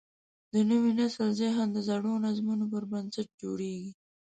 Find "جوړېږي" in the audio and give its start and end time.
3.41-3.91